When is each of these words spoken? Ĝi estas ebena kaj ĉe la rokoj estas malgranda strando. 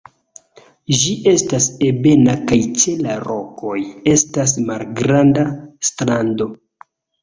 Ĝi 1.01 1.11
estas 1.31 1.67
ebena 1.89 2.35
kaj 2.53 2.59
ĉe 2.85 2.95
la 3.05 3.21
rokoj 3.29 3.77
estas 4.17 4.59
malgranda 4.75 5.49
strando. 5.93 6.55